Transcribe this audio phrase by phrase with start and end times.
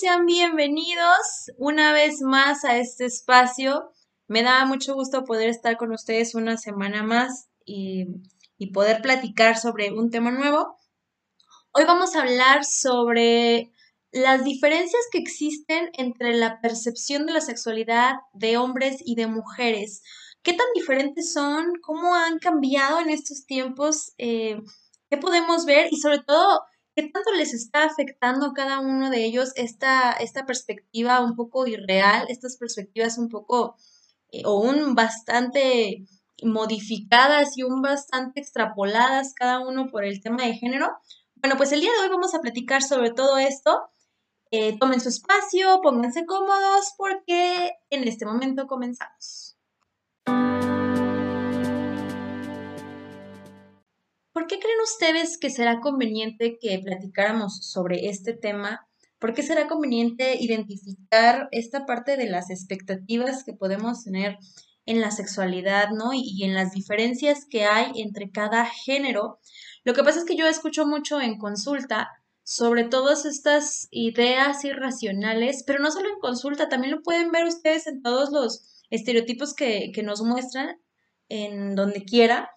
[0.00, 3.92] Sean bienvenidos una vez más a este espacio.
[4.28, 8.06] Me da mucho gusto poder estar con ustedes una semana más y,
[8.56, 10.78] y poder platicar sobre un tema nuevo.
[11.72, 13.72] Hoy vamos a hablar sobre
[14.10, 20.02] las diferencias que existen entre la percepción de la sexualidad de hombres y de mujeres.
[20.42, 21.74] ¿Qué tan diferentes son?
[21.82, 24.14] ¿Cómo han cambiado en estos tiempos?
[24.16, 24.62] Eh,
[25.10, 25.88] ¿Qué podemos ver?
[25.90, 26.62] Y sobre todo,
[27.00, 31.66] ¿qué tanto les está afectando a cada uno de ellos esta, esta perspectiva un poco
[31.66, 33.76] irreal, estas perspectivas un poco
[34.32, 36.04] eh, o un bastante
[36.42, 40.90] modificadas y un bastante extrapoladas cada uno por el tema de género?
[41.36, 43.80] Bueno, pues el día de hoy vamos a platicar sobre todo esto.
[44.50, 49.49] Eh, tomen su espacio, pónganse cómodos porque en este momento comenzamos.
[54.50, 58.84] Qué creen ustedes que será conveniente que platicáramos sobre este tema?
[59.20, 64.38] ¿Por qué será conveniente identificar esta parte de las expectativas que podemos tener
[64.86, 66.12] en la sexualidad, ¿no?
[66.12, 69.38] Y, en las diferencias que hay entre cada género.
[69.84, 72.08] Lo que pasa es que yo escucho mucho en consulta
[72.42, 77.86] sobre todas estas ideas irracionales, pero no solo en consulta, también lo pueden ver ustedes
[77.86, 80.80] en todos los estereotipos que, nos muestran
[81.28, 82.50] en donde quiera.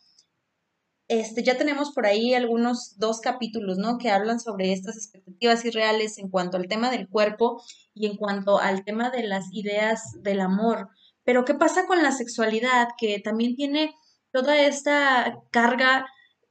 [1.14, 4.00] Este, ya tenemos por ahí algunos dos capítulos, ¿no?
[4.00, 7.62] Que hablan sobre estas expectativas irreales en cuanto al tema del cuerpo
[7.94, 10.90] y en cuanto al tema de las ideas del amor.
[11.24, 12.88] Pero ¿qué pasa con la sexualidad?
[12.98, 13.94] Que también tiene
[14.32, 16.08] toda esta carga,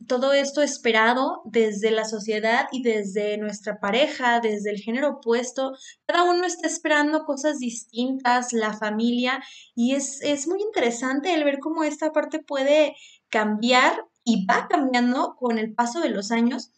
[0.07, 5.73] todo esto esperado desde la sociedad y desde nuestra pareja, desde el género opuesto.
[6.07, 9.43] Cada uno está esperando cosas distintas, la familia,
[9.75, 12.95] y es, es muy interesante el ver cómo esta parte puede
[13.29, 16.71] cambiar y va cambiando con el paso de los años,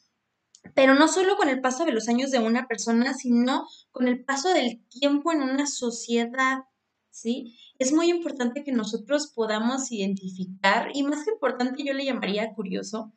[0.75, 4.25] pero no solo con el paso de los años de una persona, sino con el
[4.25, 6.61] paso del tiempo en una sociedad,
[7.11, 7.57] ¿sí?
[7.79, 13.13] Es muy importante que nosotros podamos identificar, y más que importante yo le llamaría curioso,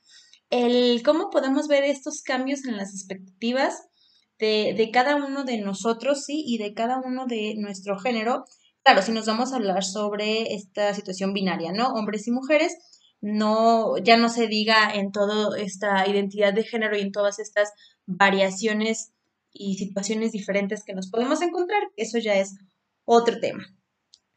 [0.49, 3.87] el cómo podemos ver estos cambios en las expectativas
[4.39, 6.43] de, de cada uno de nosotros, ¿sí?
[6.45, 8.45] Y de cada uno de nuestro género.
[8.83, 11.89] Claro, si nos vamos a hablar sobre esta situación binaria, ¿no?
[11.89, 12.73] Hombres y mujeres,
[13.27, 17.73] no, ya no se diga en toda esta identidad de género y en todas estas
[18.05, 19.11] variaciones
[19.51, 22.55] y situaciones diferentes que nos podemos encontrar, eso ya es
[23.05, 23.65] otro tema.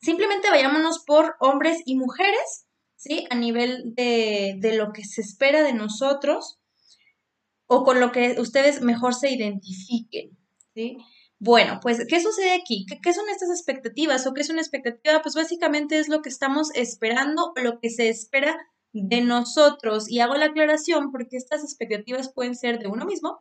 [0.00, 3.26] Simplemente vayámonos por hombres y mujeres, ¿sí?
[3.30, 6.58] A nivel de, de lo que se espera de nosotros
[7.66, 10.36] o con lo que ustedes mejor se identifiquen,
[10.74, 10.96] ¿sí?
[11.38, 12.84] Bueno, pues, ¿qué sucede aquí?
[13.02, 15.22] ¿Qué, son estas expectativas o qué es una expectativa?
[15.22, 18.58] Pues básicamente es lo que estamos esperando, lo que se espera
[18.92, 20.10] de nosotros.
[20.10, 23.38] Y hago la aclaración porque estas expectativas pueden ser de uno mismo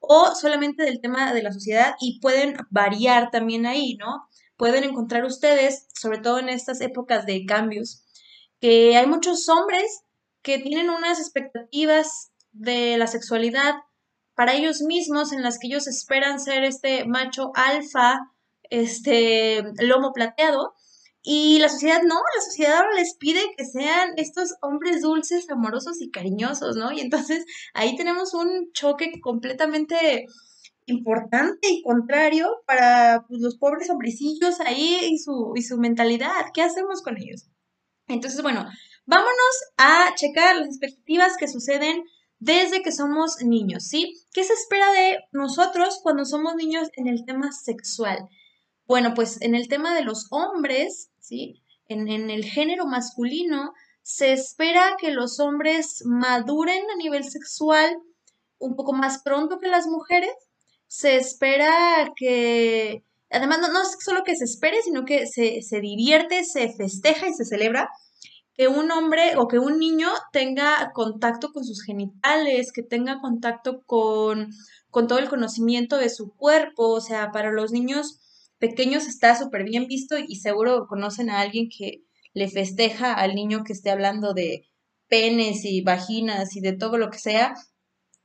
[0.00, 4.28] o solamente del tema de la sociedad y pueden variar también ahí, ¿no?
[4.56, 8.02] Pueden encontrar ustedes, sobre todo en estas épocas de cambios,
[8.60, 10.02] que hay muchos hombres
[10.42, 13.74] que tienen unas expectativas de la sexualidad
[14.34, 18.20] para ellos mismos en las que ellos esperan ser este macho alfa,
[18.70, 20.74] este lomo plateado.
[21.22, 26.00] Y la sociedad no, la sociedad ahora les pide que sean estos hombres dulces, amorosos
[26.00, 26.90] y cariñosos, ¿no?
[26.90, 27.44] Y entonces
[27.74, 30.26] ahí tenemos un choque completamente
[30.86, 36.46] importante y contrario para pues, los pobres hombrecillos ahí y su, y su mentalidad.
[36.52, 37.46] ¿Qué hacemos con ellos?
[38.08, 38.66] Entonces, bueno,
[39.06, 42.02] vámonos a checar las expectativas que suceden
[42.40, 44.14] desde que somos niños, ¿sí?
[44.32, 48.28] ¿Qué se espera de nosotros cuando somos niños en el tema sexual?
[48.92, 51.62] Bueno, pues en el tema de los hombres, ¿sí?
[51.88, 53.72] En, en el género masculino,
[54.02, 57.96] se espera que los hombres maduren a nivel sexual
[58.58, 60.34] un poco más pronto que las mujeres.
[60.88, 65.80] Se espera que, además, no, no es solo que se espere, sino que se, se
[65.80, 67.88] divierte, se festeja y se celebra
[68.52, 73.80] que un hombre o que un niño tenga contacto con sus genitales, que tenga contacto
[73.86, 74.50] con,
[74.90, 76.90] con todo el conocimiento de su cuerpo.
[76.90, 78.18] O sea, para los niños
[78.62, 83.64] pequeños está súper bien visto y seguro conocen a alguien que le festeja al niño
[83.64, 84.68] que esté hablando de
[85.08, 87.54] penes y vaginas y de todo lo que sea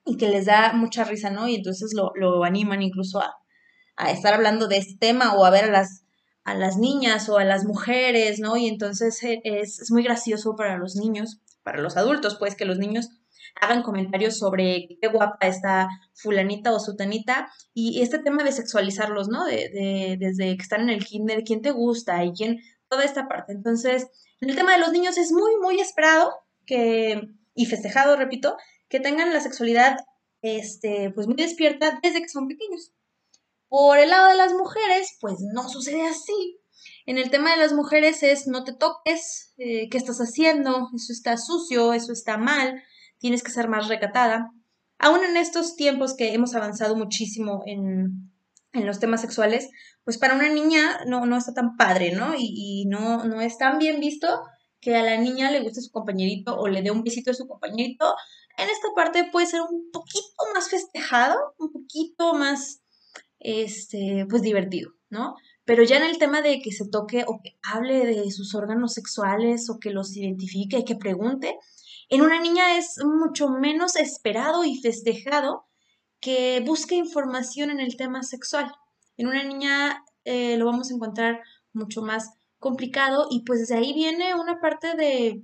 [0.06, 1.48] y que les da mucha risa, ¿no?
[1.48, 3.34] Y entonces lo, lo animan incluso a,
[3.96, 6.04] a estar hablando de este tema o a ver a las
[6.44, 8.58] a las niñas o a las mujeres, ¿no?
[8.58, 12.78] Y entonces eh, es, muy gracioso para los niños, para los adultos, pues que los
[12.78, 13.10] niños
[13.56, 19.46] hagan comentarios sobre qué guapa está fulanita o sutanita y este tema de sexualizarlos, ¿no?
[19.46, 22.60] De, desde que están en el kinder, quién te gusta y quién,
[22.90, 23.54] toda esta parte.
[23.54, 24.08] Entonces,
[24.42, 26.34] en el tema de los niños es muy, muy esperado
[26.66, 28.58] que, y festejado, repito,
[28.90, 29.98] que tengan la sexualidad,
[30.42, 32.92] este, pues muy despierta desde que son pequeños.
[33.70, 36.60] Por el lado de las mujeres, pues no sucede así.
[37.06, 41.12] En el tema de las mujeres es no te toques, eh, qué estás haciendo, eso
[41.12, 42.84] está sucio, eso está mal,
[43.20, 44.52] tienes que ser más recatada.
[45.00, 48.32] Aún en estos tiempos que hemos avanzado muchísimo en,
[48.74, 49.70] los temas sexuales,
[50.04, 52.36] pues para una niña no, no está tan padre, ¿no?
[52.36, 54.28] Y, y, no, no es tan bien visto
[54.80, 57.48] que a la niña le guste su compañerito o le dé un besito a su
[57.48, 58.14] compañerito.
[58.58, 62.82] En esta parte puede ser un poquito más festejado, un poquito más,
[63.40, 65.36] este, pues divertido, ¿no?
[65.66, 68.94] Pero ya en el tema de que se toque o que hable de sus órganos
[68.94, 71.58] sexuales o que los identifique y que pregunte,
[72.10, 75.66] en una niña es mucho menos esperado y festejado
[76.20, 78.72] que busque información en el tema sexual.
[79.18, 81.42] En una niña eh, lo vamos a encontrar
[81.74, 85.44] mucho más complicado y pues de ahí viene una parte de,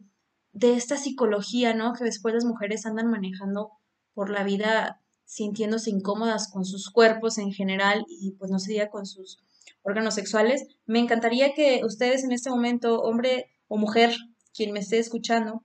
[0.52, 1.94] de esta psicología, ¿no?
[1.94, 3.72] Que después las mujeres andan manejando
[4.14, 9.06] por la vida sintiéndose incómodas con sus cuerpos en general y pues no se con
[9.06, 9.40] sus
[9.82, 10.68] órganos sexuales.
[10.86, 14.16] Me encantaría que ustedes en este momento, hombre o mujer,
[14.54, 15.64] quien me esté escuchando,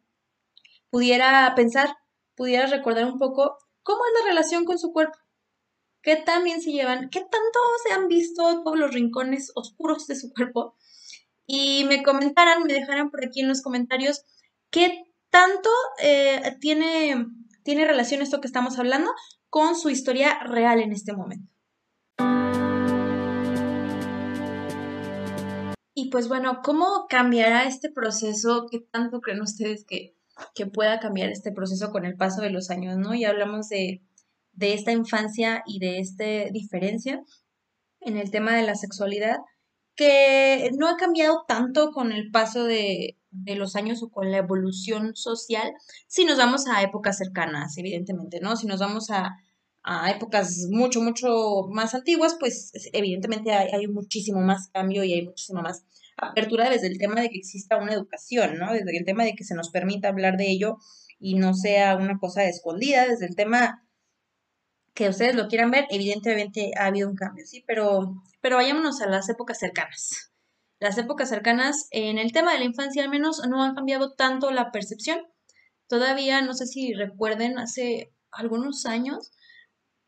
[0.90, 1.96] pudiera pensar,
[2.35, 5.19] pudiera recordar un poco cómo es la relación con su cuerpo,
[6.02, 10.17] qué tan bien se llevan, qué tanto se han visto todos los rincones oscuros de
[10.17, 10.76] su cuerpo
[11.46, 14.25] y me comentaran, me dejaran por aquí en los comentarios
[14.70, 15.70] qué tanto
[16.02, 17.26] eh, tiene,
[17.62, 19.11] tiene relación esto que estamos hablando
[19.50, 21.50] con su historia real en este momento.
[25.94, 28.67] Y pues bueno, ¿cómo cambiará este proceso?
[28.70, 30.18] ¿Qué tanto creen ustedes que,
[30.55, 33.14] que pueda cambiar este proceso con el paso de los años, ¿no?
[33.14, 34.02] Ya hablamos de,
[34.52, 37.23] de esta infancia y de esta diferencia
[38.00, 39.38] en el tema de la sexualidad,
[39.96, 44.38] que no ha cambiado tanto con el paso de, de los años o con la
[44.38, 45.73] evolución social,
[46.06, 48.56] si nos vamos a épocas cercanas, evidentemente, ¿no?
[48.56, 49.37] Si nos vamos a,
[49.82, 55.23] a épocas mucho, mucho más antiguas, pues evidentemente hay, hay, muchísimo más cambio y hay
[55.23, 55.85] muchísimo más
[56.19, 58.73] apertura desde el tema de que exista una educación, ¿no?
[58.73, 60.79] Desde el tema de que se nos permita hablar de ello
[61.19, 63.85] y no sea una cosa escondida, desde el tema
[64.94, 67.62] que ustedes lo quieran ver, evidentemente ha habido un cambio, ¿sí?
[67.67, 70.32] Pero, pero vayámonos a las épocas cercanas.
[70.81, 74.50] Las épocas cercanas, en el tema de la infancia al menos, no han cambiado tanto
[74.50, 75.21] la percepción.
[75.87, 79.31] Todavía, no sé si recuerden, hace algunos años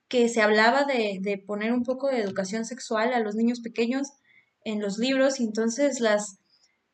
[0.09, 4.09] que se hablaba de, de poner un poco de educación sexual a los niños pequeños
[4.65, 6.39] en los libros y entonces las,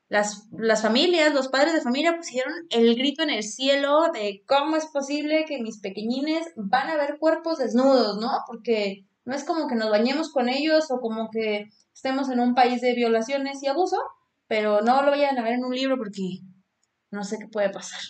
[0.08, 4.76] las, las, familias, los padres de familia pusieron el grito en el cielo de cómo
[4.76, 8.30] es posible que mis pequeñines van a ver cuerpos desnudos, ¿no?
[8.46, 12.54] Porque no es como que nos bañemos con ellos o como que estemos en un
[12.54, 13.98] país de violaciones y abuso,
[14.46, 16.40] pero no lo vayan a ver en un libro porque
[17.10, 18.00] no sé qué puede pasar.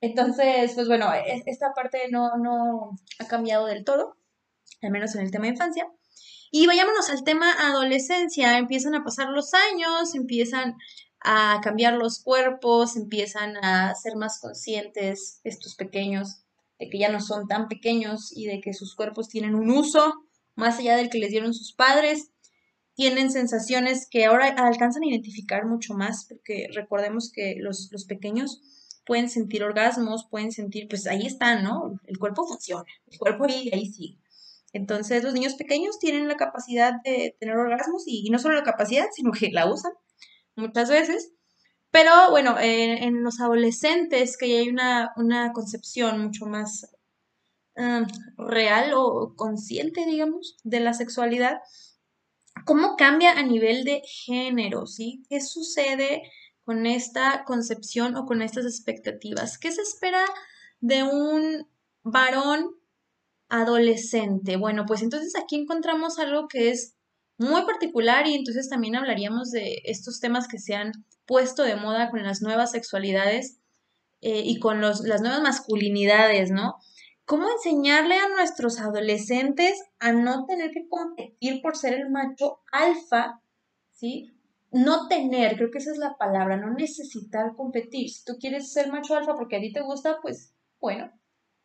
[0.00, 4.16] Entonces, pues bueno, e, esta parte no, no ha cambiado del todo,
[4.82, 5.86] al menos en el tema de infancia.
[6.50, 8.58] Y vayámonos al tema adolescencia.
[8.58, 10.76] Empiezan a pasar los años, empiezan
[11.20, 16.42] a cambiar los cuerpos, empiezan a ser más conscientes estos pequeños
[16.78, 20.14] de que ya no son tan pequeños y de que sus cuerpos tienen un uso
[20.56, 22.30] más allá del que les dieron sus padres.
[22.94, 28.60] Tienen sensaciones que ahora alcanzan a identificar mucho más, porque recordemos que los, los pequeños
[29.06, 31.98] pueden sentir orgasmos, pueden sentir, pues ahí están, ¿no?
[32.06, 34.18] El cuerpo funciona, el cuerpo ahí, ahí sigue.
[34.72, 39.06] Entonces, los niños pequeños tienen la capacidad de tener orgasmos y, no solo la capacidad,
[39.12, 39.92] sino que la usan
[40.56, 41.32] muchas veces.
[41.90, 46.86] Pero bueno, en los adolescentes, que hay una, una concepción mucho más
[47.76, 51.60] um, real o consciente, digamos, de la sexualidad,
[52.64, 54.86] ¿cómo cambia a nivel de género?
[54.86, 55.24] ¿sí?
[55.28, 56.22] ¿Qué sucede
[56.64, 59.58] con esta concepción o con estas expectativas?
[59.58, 60.24] ¿Qué se espera
[60.80, 61.66] de un
[62.02, 62.79] varón
[63.50, 64.56] adolescente.
[64.56, 66.94] Bueno, pues entonces aquí encontramos algo que es
[67.36, 70.92] muy particular y entonces también hablaríamos de estos temas que se han
[71.26, 73.58] puesto de moda con las nuevas sexualidades
[74.20, 76.76] eh, y con los, las nuevas masculinidades, ¿no?
[77.24, 83.40] ¿Cómo enseñarle a nuestros adolescentes a no tener que competir por ser el macho alfa,
[83.92, 84.32] ¿sí?
[84.72, 88.10] No tener, creo que esa es la palabra, no necesitar competir.
[88.10, 91.10] Si tú quieres ser macho alfa porque a ti te gusta, pues bueno,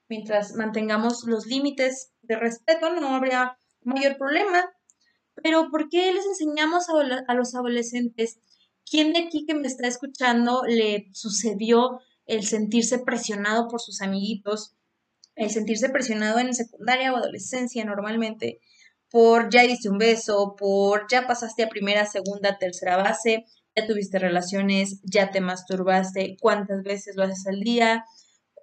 [0.08, 4.72] mientras mantengamos los límites de respeto, no habría mayor problema.
[5.42, 8.40] Pero ¿por qué les enseñamos a, los adolescentes?
[8.90, 14.76] ¿Quién de aquí que me está escuchando le sucedió el sentirse presionado por sus amiguitos,
[15.36, 18.62] el sentirse presionado en secundaria o adolescencia normalmente
[19.12, 23.46] por ya diste un beso, por ya pasaste a primera, segunda, tercera base,
[23.76, 28.06] ya tuviste relaciones, ya te masturbaste, cuántas veces lo haces al día,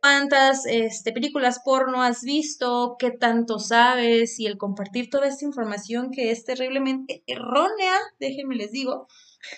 [0.02, 6.10] cuántas este, películas porno has visto, qué tanto sabes y el compartir toda esta información
[6.10, 9.06] que es terriblemente errónea, déjenme les digo,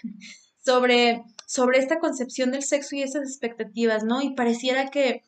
[0.65, 4.21] sobre, sobre esta concepción del sexo y esas expectativas, ¿no?
[4.21, 5.25] Y pareciera que,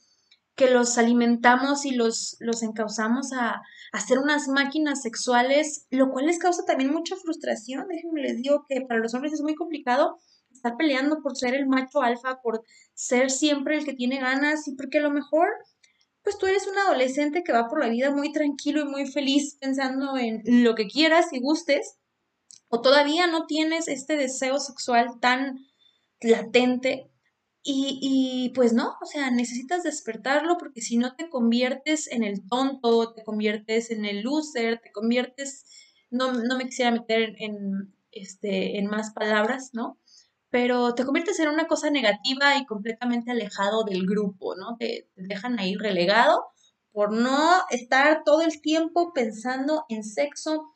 [0.54, 6.26] que los alimentamos y los, los encauzamos a, a ser unas máquinas sexuales, lo cual
[6.26, 7.88] les causa también mucha frustración.
[7.88, 10.18] Déjenme les digo que para los hombres es muy complicado
[10.56, 14.74] estar peleando por ser el macho alfa, por ser siempre el que tiene ganas y
[14.74, 15.48] porque a lo mejor
[16.22, 19.56] pues tú eres un adolescente que va por la vida muy tranquilo y muy feliz
[19.60, 21.98] pensando en lo que quieras y gustes,
[22.68, 25.56] o todavía no tienes este deseo sexual tan
[26.20, 27.08] latente
[27.68, 33.12] y, pues no, o sea, necesitas despertarlo porque si no te conviertes en el tonto,
[33.12, 35.64] te conviertes en el loser, te conviertes,
[36.10, 39.98] no, no me quisiera meter en, este, en más palabras, ¿no?
[40.50, 44.76] Pero te conviertes en una cosa negativa y completamente alejado del grupo, ¿no?
[44.78, 46.44] Te, dejan ahí relegado
[46.92, 50.70] por no estar todo el tiempo pensando en sexo.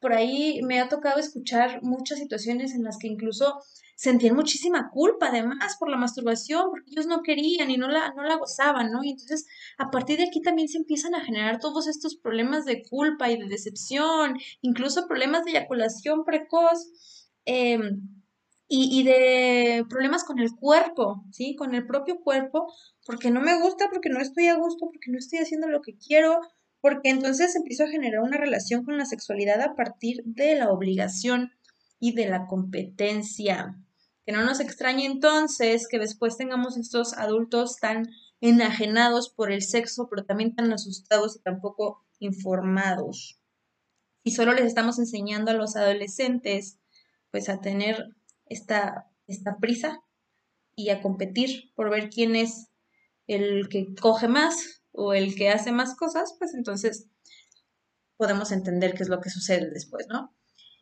[0.00, 3.60] Por ahí me ha tocado escuchar muchas situaciones en las que incluso
[3.96, 8.22] sentían muchísima culpa además por la masturbación, porque ellos no querían y no la, no
[8.22, 9.02] la gozaban, ¿no?
[9.02, 9.46] Y entonces
[9.78, 13.38] a partir de aquí también se empiezan a generar todos estos problemas de culpa y
[13.38, 17.32] de decepción, incluso problemas de eyaculación precoz.
[17.46, 18.15] Em,
[18.68, 21.54] y, de problemas con el cuerpo, ¿sí?
[21.54, 22.72] Con el propio cuerpo,
[23.04, 25.96] porque no me gusta, porque no estoy a gusto, porque no estoy haciendo lo que
[25.96, 26.40] quiero,
[26.80, 31.52] porque entonces empiezo a generar una relación con la sexualidad a partir de la obligación
[32.00, 33.76] y de la competencia.
[34.24, 38.08] Que no nos extrañe entonces que después tengamos estos adultos tan
[38.40, 43.38] enajenados por el sexo, pero también tan asustados y tampoco informados.
[44.24, 46.80] Y solo les estamos enseñando a los adolescentes
[47.30, 48.15] pues a tener
[48.46, 50.00] esta, esta prisa
[50.74, 52.68] y a competir por ver quién es
[53.26, 57.08] el que coge más o el que hace más cosas, pues entonces
[58.16, 60.34] podemos entender qué es lo que sucede después, ¿no?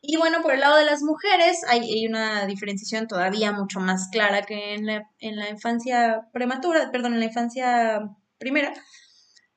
[0.06, 4.42] Y bueno, por el lado de las mujeres hay, una diferenciación todavía mucho más clara
[4.42, 8.74] que en la, en la infancia prematura, perdón, en la infancia primera.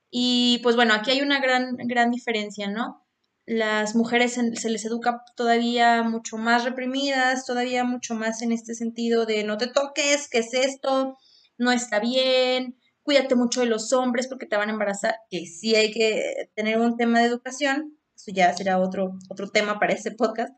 [0.09, 3.05] Y pues bueno, aquí hay una gran, gran diferencia, ¿no?
[3.47, 9.25] Las mujeres se les educa todavía mucho más reprimidas, todavía mucho más en este sentido
[9.25, 11.17] de no te toques, ¿qué es esto?
[11.57, 15.75] No está bien, cuídate mucho de los hombres porque te van a embarazar, que sí
[15.75, 20.11] hay que tener un tema de educación, eso ya será otro, otro tema para ese
[20.11, 20.53] podcast.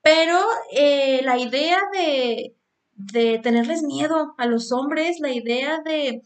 [0.00, 0.38] Pero
[0.70, 2.54] eh, la idea de,
[2.94, 6.22] de, tenerles miedo a los hombres, la idea de,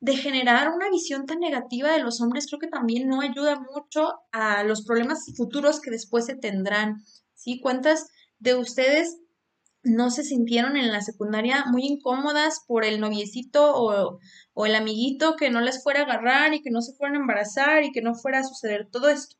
[0.00, 4.20] de, generar una visión tan negativa de los hombres, creo que también no ayuda mucho
[4.32, 7.04] a los problemas futuros que después se tendrán.
[7.34, 7.60] ¿sí?
[7.60, 9.18] ¿Cuántas de ustedes
[9.82, 14.18] no se sintieron en la secundaria muy incómodas por el noviecito o,
[14.54, 17.20] o el amiguito que no les fuera a agarrar y que no se fueran a
[17.20, 19.36] embarazar y que no fuera a suceder todo esto?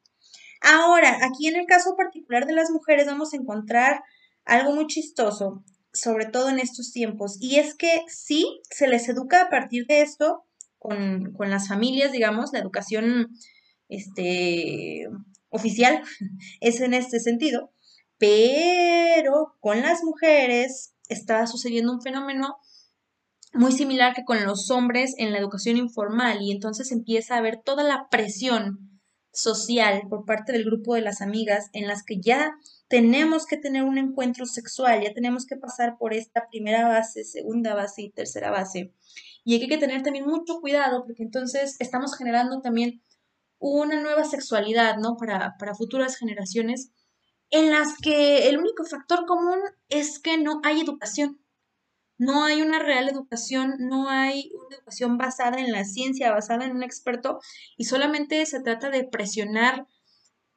[0.61, 4.03] Ahora, aquí en el caso particular de las mujeres vamos a encontrar
[4.45, 5.63] algo muy chistoso,
[5.93, 10.01] sobre todo en estos tiempos, y es que sí, se les educa a partir de
[10.01, 10.45] esto
[10.79, 13.29] con, las familias, digamos, la educación
[13.89, 15.09] este,
[15.51, 16.03] oficial
[16.61, 17.73] es en este sentido,
[18.19, 22.57] pero con las mujeres está sucediendo un fenómeno
[23.55, 27.63] muy similar que con los hombres en la educación informal y entonces empieza a haber
[27.63, 29.01] toda la presión
[29.33, 32.53] social por parte del grupo de las amigas en las que ya
[32.89, 37.75] tenemos que tener un encuentro sexual, ya tenemos que pasar por esta primera base, segunda
[37.75, 38.93] base y tercera base.
[39.45, 43.03] Y hay que tener también mucho cuidado porque entonces estamos generando también
[43.59, 45.17] una nueva sexualidad, ¿no?
[45.17, 46.91] Para, para futuras generaciones
[47.51, 51.41] en las que el único factor común es que no hay educación.
[52.19, 56.75] No hay una real educación, no hay una educación basada en la ciencia, basada en
[56.75, 57.39] un experto,
[57.77, 59.87] y solamente se trata de presionar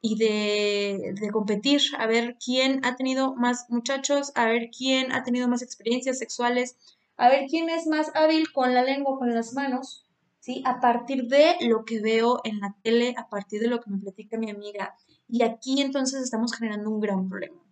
[0.00, 5.46] y de, competir, a ver quién ha tenido más muchachos, a ver quién ha tenido
[5.46, 6.76] más experiencias sexuales,
[7.16, 10.06] a ver quién es más hábil con la lengua, con las manos,
[10.40, 10.62] ¿sí?
[10.66, 13.98] A partir de lo que veo en la tele, a partir de lo que me
[13.98, 14.96] platica mi amiga.
[15.28, 17.62] Y aquí entonces estamos generando un gran problema.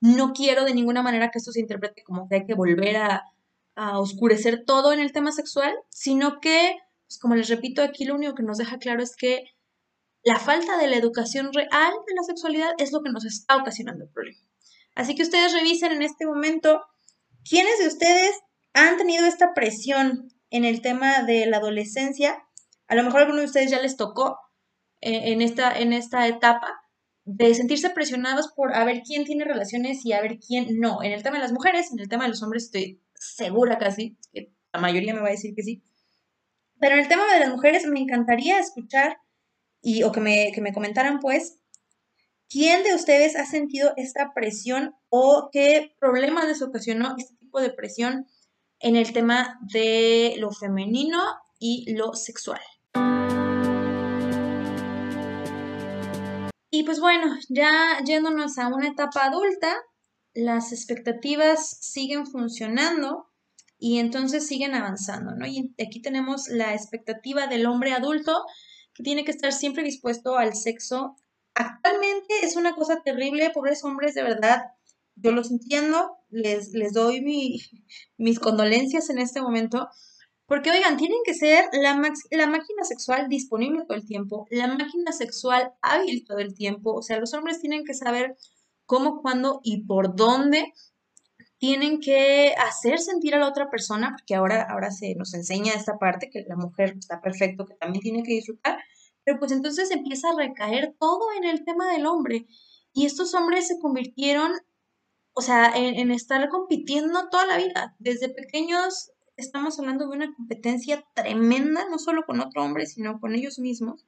[0.00, 3.24] No quiero de ninguna manera que esto se interprete como que hay que volver a,
[3.94, 6.74] oscurecer todo en el tema sexual, sino que,
[7.06, 9.44] pues como les repito, aquí lo único que nos deja claro es que
[10.24, 14.02] la falta de la educación real de la sexualidad es lo que nos está ocasionando
[14.02, 14.40] el problema.
[14.96, 16.82] Así que ustedes revisen en este momento
[17.48, 18.32] quiénes de ustedes
[18.74, 22.44] han tenido esta presión en el tema de la adolescencia.
[22.86, 24.38] A lo mejor a alguno de ustedes ya les tocó
[25.00, 26.80] eh, en, esta, en esta etapa
[27.24, 31.02] de sentirse presionados por a ver quién tiene relaciones y a ver quién no.
[31.02, 34.16] En el tema de las mujeres, en el tema de los hombres estoy segura casi,
[34.32, 35.84] que la mayoría me va a decir que sí.
[36.80, 39.18] Pero en el tema de las mujeres me encantaría escuchar
[39.82, 41.58] y, o que me, que me comentaran pues,
[42.48, 48.26] ¿quién de ustedes ha sentido esta presión o qué problema les ocasionó este de presión
[48.80, 51.20] en el tema de lo femenino
[51.58, 52.60] y lo sexual?
[56.70, 59.74] Y pues bueno, ya yéndonos a una etapa adulta,
[60.34, 63.28] las expectativas siguen funcionando
[63.78, 65.46] y entonces siguen avanzando, ¿no?
[65.46, 68.44] Y aquí tenemos la expectativa del hombre adulto
[68.94, 71.16] que tiene que estar siempre dispuesto al sexo.
[71.54, 74.62] Actualmente es una cosa terrible, pobres hombres, de verdad,
[75.20, 77.20] yo los entiendo, les, les doy
[78.16, 79.88] mis condolencias en este momento,
[80.46, 85.12] porque oigan, tienen que ser la, la máquina sexual disponible todo el tiempo, la máquina
[85.12, 88.36] sexual hábil todo el tiempo, o sea, los hombres tienen que saber
[88.86, 90.72] cómo, cuándo y por dónde
[91.58, 95.98] tienen que hacer sentir a la otra persona, porque ahora, ahora se nos enseña esta
[95.98, 98.78] parte que la mujer está perfecto, que también tiene que disfrutar,
[99.24, 102.46] pero pues entonces empieza a recaer todo en el tema del hombre.
[102.94, 104.52] Y estos hombres se convirtieron,
[105.38, 107.94] o sea, en, estar compitiendo toda la vida.
[108.00, 113.36] Desde pequeños estamos hablando de una competencia tremenda, no solo con otro hombre, sino con
[113.36, 114.04] ellos mismos.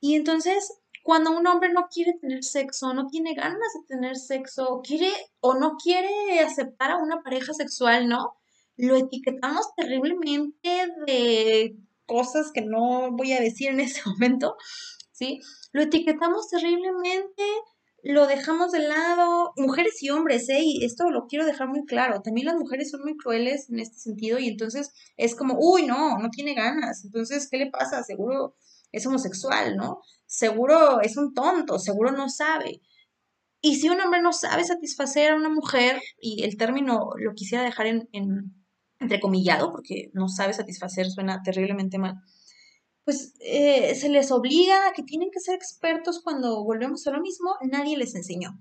[0.00, 4.80] Y entonces cuando un hombre no quiere tener sexo, no tiene ganas de tener sexo,
[4.82, 8.32] quiere o no quiere aceptar a una pareja sexual, ¿no?
[8.78, 14.56] Lo etiquetamos terriblemente de cosas que no voy a decir en ese momento,
[15.12, 15.40] ¿sí?
[15.72, 17.44] Lo etiquetamos terriblemente,
[18.02, 20.62] lo dejamos de lado, mujeres y hombres, ¿eh?
[20.82, 24.38] Esto lo quiero dejar muy claro, también las mujeres son muy crueles en este sentido
[24.38, 28.02] y entonces es como, uy, no, no tiene ganas, entonces, ¿qué le pasa?
[28.02, 28.56] Seguro
[28.92, 30.00] es homosexual, ¿no?
[30.26, 32.80] Seguro es un tonto, seguro no sabe.
[33.62, 37.62] Y si un hombre no sabe satisfacer a una mujer, y el término lo quisiera
[37.62, 38.08] dejar en,
[38.98, 42.14] entrecomillado, porque no sabe satisfacer suena terriblemente mal,
[43.04, 47.20] pues eh, se les obliga a que tienen que ser expertos cuando volvemos a lo
[47.20, 48.58] mismo, nadie les enseñó.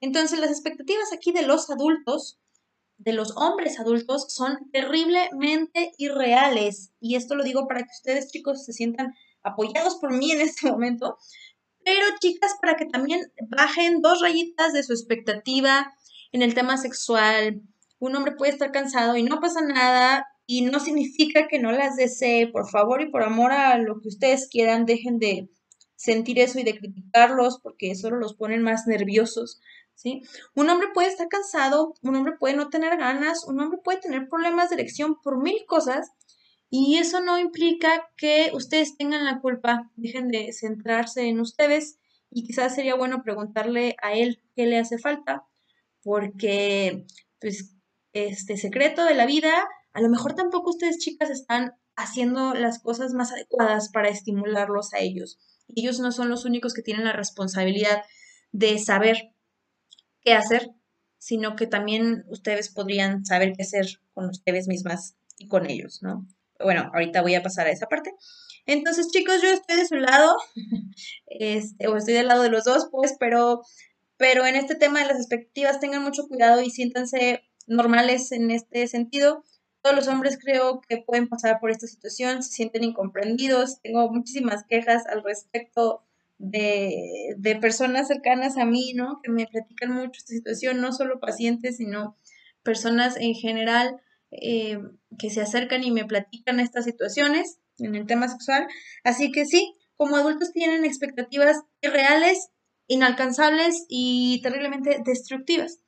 [0.00, 2.38] Entonces las expectativas aquí de los adultos,
[2.98, 6.92] de los hombres adultos, son terriblemente irreales.
[7.00, 10.70] Y esto lo digo para que ustedes chicos se sientan apoyados por mí en este
[10.70, 11.16] momento,
[11.84, 15.92] pero chicas, para que también bajen dos rayitas de su expectativa
[16.32, 17.62] en el tema sexual.
[17.98, 21.94] Un hombre puede estar cansado y no pasa nada y no significa que no las
[21.94, 22.48] desee.
[22.48, 25.48] Por favor y por amor a lo que ustedes quieran, dejen de
[25.94, 29.60] sentir eso y de criticarlos porque solo los ponen más nerviosos.
[29.94, 30.22] ¿Sí?
[30.56, 34.28] Un hombre puede estar cansado, un hombre puede no tener ganas, un hombre puede tener
[34.28, 36.10] problemas de erección por mil cosas
[36.68, 41.98] y eso no implica que ustedes tengan la culpa, dejen de centrarse en ustedes
[42.30, 45.44] y quizás sería bueno preguntarle a él qué le hace falta,
[46.02, 47.04] porque
[47.40, 47.76] pues
[48.12, 49.52] este secreto de la vida,
[49.92, 55.00] a lo mejor tampoco ustedes chicas están haciendo las cosas más adecuadas para estimularlos a
[55.00, 55.38] ellos.
[55.68, 58.02] Ellos no son los únicos que tienen la responsabilidad
[58.52, 59.34] de saber
[60.22, 60.70] qué hacer,
[61.18, 66.26] sino que también ustedes podrían saber qué hacer con ustedes mismas y con ellos, ¿no?
[66.64, 68.12] bueno, ahorita voy a pasar a esa parte.
[68.66, 70.36] Entonces, chicos, yo estoy de su lado,
[71.26, 73.62] este, o estoy del lado de los dos, pues, pero,
[74.16, 78.86] pero en este tema de las expectativas tengan mucho cuidado y siéntanse normales en este
[78.86, 79.44] sentido.
[79.82, 83.80] Todos los hombres creo que pueden pasar por esta situación, se sienten incomprendidos.
[83.82, 86.02] Tengo muchísimas quejas al respecto
[86.38, 89.20] de, de personas cercanas a mí, ¿no?
[89.22, 92.16] Que me platican mucho esta situación, no solo pacientes, sino
[92.62, 94.78] personas en general eh,
[95.18, 98.68] que se acercan y me platican estas situaciones en el tema sexual.
[99.04, 102.50] Así que sí, como adultos tienen expectativas irreales,
[102.86, 105.78] inalcanzables y terriblemente destructivas.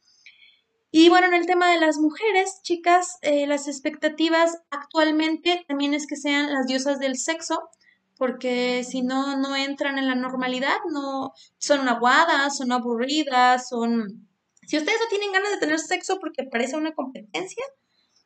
[0.95, 6.07] Y bueno, en el tema de las mujeres, chicas, eh, las expectativas actualmente también es
[6.07, 7.71] que sean las diosas del sexo,
[8.19, 14.29] porque si no, no entran en la normalidad, no son aguadas, son aburridas, son...
[14.67, 17.65] Si ustedes no tienen ganas de tener sexo porque parece una competencia,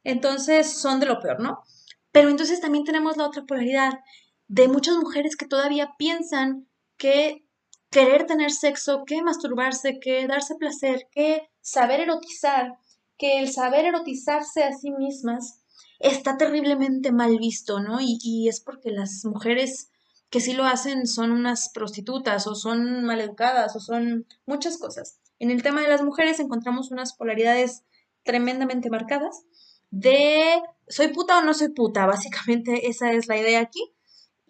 [0.03, 1.63] entonces son de lo peor, ¿no?
[2.11, 4.01] Pero entonces también tenemos la otra polaridad
[4.49, 7.46] de muchas mujeres que todavía piensan que
[7.97, 12.77] querer tener sexo, que masturbarse, que darse placer, que saber erotizar,
[13.17, 15.63] que el saber erotizarse a sí mismas
[15.99, 17.97] está terriblemente mal visto, ¿no?
[18.03, 19.89] Y, es porque las mujeres
[20.29, 25.19] que sí lo hacen son unas prostitutas o son maleducadas o son muchas cosas.
[25.39, 27.83] En el tema de las mujeres encontramos unas polaridades
[28.25, 29.45] tremendamente marcadas
[29.91, 33.81] de soy puta o no soy puta, básicamente esa es la idea aquí,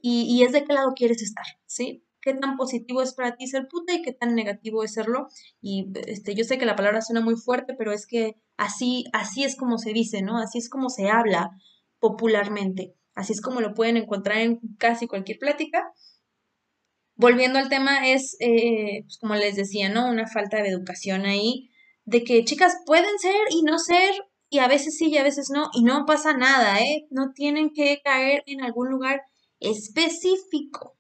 [0.03, 2.06] y, es de qué lado quieres estar, ¿sí?
[2.27, 5.29] Qué tan positivo es para ti ser puta y qué tan negativo es serlo.
[5.61, 9.45] Y este, yo sé que la palabra suena muy fuerte, pero es que así, así
[9.45, 10.37] es como se dice, ¿no?
[10.39, 11.51] Así es como se habla
[12.01, 12.97] popularmente.
[13.15, 15.93] Así es como lo pueden encontrar en casi cualquier plática.
[17.15, 20.11] Volviendo al tema, es, eh, pues, como les decía, ¿no?
[20.11, 21.71] Una falta de educación ahí,
[22.07, 24.13] de que chicas pueden ser y no ser,
[24.51, 27.07] y a veces sí y a veces no, y no pasa nada, ¿eh?
[27.11, 29.23] No tienen que caer en algún lugar
[29.61, 30.96] específico.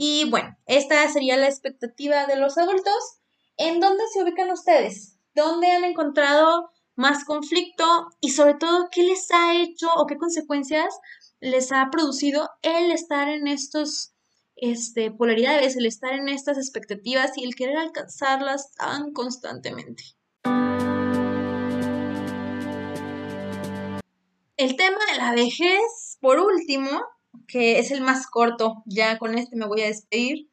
[0.00, 3.18] Y bueno, esta sería la expectativa de los adultos.
[3.56, 5.18] ¿En dónde se ubican ustedes?
[5.34, 7.84] ¿Dónde han encontrado más conflicto?
[8.20, 10.96] Y sobre todo, ¿qué les ha hecho o qué consecuencias
[11.40, 14.14] les ha producido el estar en estos
[14.54, 20.04] este, polaridades, el estar en estas expectativas y el querer alcanzarlas tan constantemente?
[24.56, 27.00] El tema de la vejez, por último,
[27.46, 30.50] que es el más corto, ya con este me voy a despedir.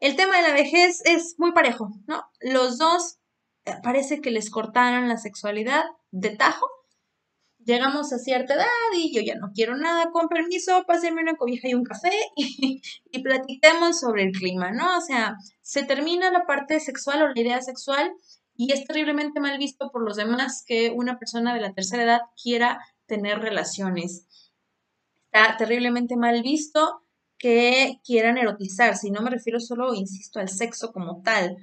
[0.00, 2.24] El tema de la vejez es muy parejo, ¿no?
[2.40, 3.18] Los dos
[3.66, 6.66] eh, parece que les cortaran la sexualidad de tajo.
[7.58, 11.68] Llegamos a cierta edad y yo ya no quiero nada, con permiso, pásenme una cobija
[11.68, 12.80] y un café y,
[13.10, 14.96] y platiquemos sobre el clima, ¿no?
[14.96, 18.14] O sea, se termina la parte sexual o la idea sexual
[18.56, 22.20] y es terriblemente mal visto por los demás que una persona de la tercera edad
[22.42, 24.26] quiera tener relaciones
[25.32, 27.02] está terriblemente mal visto
[27.38, 29.08] que quieran erotizarse.
[29.08, 31.56] Y no me refiero solo, insisto, al sexo como tal,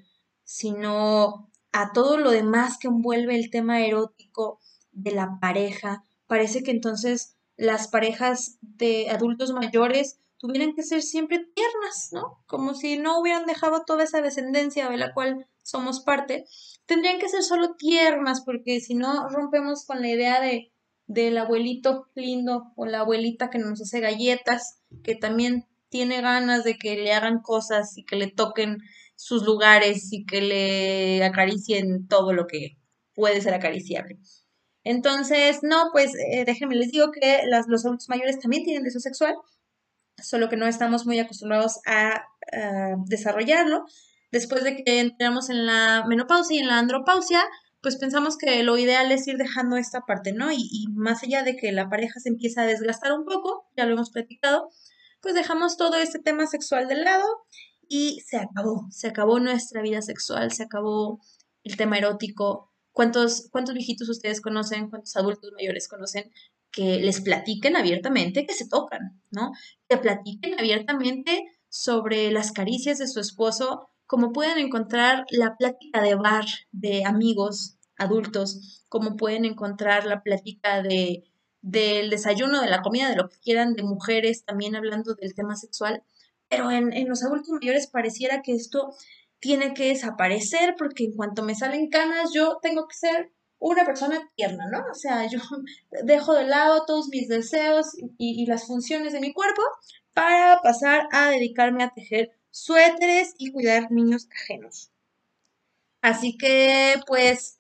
[0.44, 4.60] sino a todo lo demás que envuelve el tema erótico
[4.92, 6.04] de la pareja.
[6.26, 12.44] Parece que entonces las parejas de adultos mayores tuvieran que ser siempre tiernas, ¿no?
[12.48, 16.46] Como si no hubieran dejado toda esa descendencia de la cual somos parte.
[16.86, 20.72] Tendrían que ser solo tiernas, porque si no rompemos con la idea de
[21.08, 26.78] del abuelito lindo o la abuelita que nos hace galletas, que también tiene ganas de
[26.78, 28.80] que le hagan cosas y que le toquen
[29.16, 32.78] sus lugares y que le acaricien todo lo que
[33.16, 34.20] puede ser acariciable.
[34.84, 39.02] Entonces, no, pues eh, déjenme les digo que las, los adultos mayores también tienen deseo
[39.02, 39.36] sexual,
[40.22, 43.86] solo que no estamos muy acostumbrados a, a desarrollarlo.
[44.32, 47.44] Después de que entramos en la menopausia y en la andropausia,
[47.82, 50.52] pues pensamos que lo ideal es ir dejando esta parte, ¿no?
[50.52, 53.94] Y, más allá de que la pareja se empieza a desgastar un poco, ya lo
[53.94, 54.70] hemos platicado,
[55.22, 57.26] pues dejamos todo este tema sexual de lado
[57.88, 61.20] y se acabó, se acabó nuestra vida sexual, se acabó
[61.64, 62.72] el tema erótico.
[62.92, 66.32] ¿Cuántos, cuántos viejitos ustedes conocen, cuántos adultos mayores conocen
[66.72, 69.52] que les platiquen abiertamente que se tocan, ¿no?
[69.88, 76.16] Que platiquen abiertamente sobre las caricias de su esposo como pueden encontrar la plática de
[76.16, 81.24] bar de amigos adultos, como pueden encontrar la plática de
[81.62, 85.56] del desayuno, de la comida, de lo que quieran, de mujeres también hablando del tema
[85.56, 86.04] sexual,
[86.48, 88.94] pero en, en los adultos mayores pareciera que esto
[89.40, 94.32] tiene que desaparecer porque en cuanto me salen canas yo tengo que ser una persona
[94.36, 94.80] tierna, ¿no?
[94.92, 95.40] O sea, yo
[96.04, 99.62] dejo de lado todos mis deseos y, y, las funciones de mi cuerpo
[100.14, 104.92] para pasar a dedicarme a tejer suéteres y cuidar niños ajenos.
[106.02, 107.60] Así que, pues,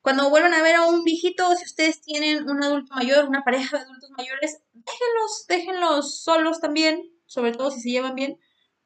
[0.00, 3.76] cuando vuelvan a ver a un viejito, si ustedes tienen un adulto mayor, una pareja
[3.76, 8.38] de adultos mayores, déjenlos, déjenlos solos también, sobre todo si se llevan bien,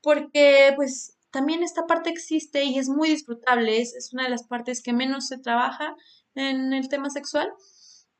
[0.02, 4.44] porque pues también esta parte existe y es muy disfrutable, es, es una de las
[4.44, 5.96] partes que menos se trabaja
[6.34, 7.52] en el tema sexual,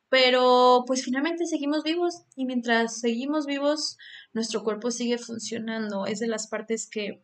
[0.09, 3.99] pero pues finalmente seguimos vivos y mientras seguimos vivos,
[4.33, 6.07] nuestro cuerpo sigue funcionando.
[6.07, 7.23] Es de las partes que,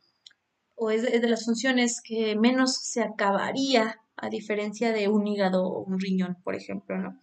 [0.74, 5.84] o es de, las funciones que menos se acabaría, a diferencia de un hígado o
[5.84, 7.18] un riñón, por ejemplo, ¿no?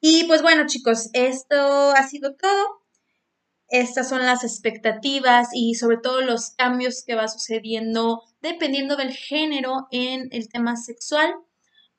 [0.00, 2.84] Y pues bueno, chicos, esto ha sido todo.
[3.68, 9.88] Estas son las expectativas y sobre todo los cambios que va sucediendo dependiendo del género
[9.90, 11.34] en el tema sexual.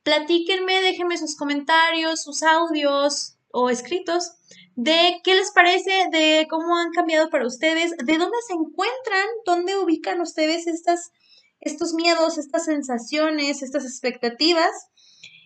[0.04, 4.34] Platíquenme, déjenme sus comentarios, sus audios o escritos
[4.82, 9.78] de qué les parece, de cómo han cambiado para ustedes, de dónde se encuentran, dónde
[9.78, 11.12] ubican ustedes estas,
[11.60, 14.72] estos miedos, estas sensaciones, estas expectativas.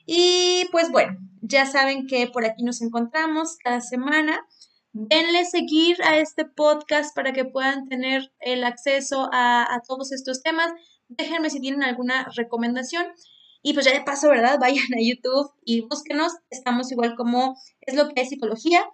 [0.06, 4.46] Y pues bueno, ya saben que por aquí nos encontramos cada semana.
[4.92, 10.44] Denle seguir a este podcast para que puedan tener el acceso a, a todos estos
[10.44, 10.72] temas.
[11.08, 13.08] Déjenme si tienen alguna recomendación.
[13.66, 14.60] Y pues ya de paso, ¿verdad?
[14.62, 16.34] Vayan a YouTube y búsquenos.
[16.52, 18.86] Estamos igual como es lo que es psicología.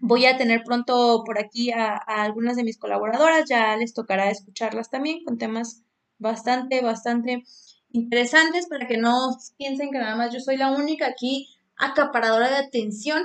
[0.00, 3.48] Voy a tener pronto por aquí a, algunas de mis colaboradoras.
[3.48, 5.82] Ya les tocará escucharlas también con temas
[6.18, 7.44] bastante, bastante
[7.90, 12.56] interesantes para que no piensen que nada más yo soy la única aquí acaparadora de
[12.56, 13.22] atención.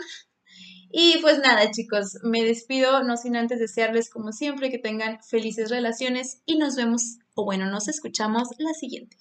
[0.92, 5.70] Y pues nada, chicos, me despido, no sin antes desearles como siempre que tengan felices
[5.70, 9.18] relaciones y nos vemos, o bueno, nos escuchamos la siguiente.